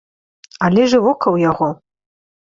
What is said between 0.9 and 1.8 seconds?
ж і вока ў яго.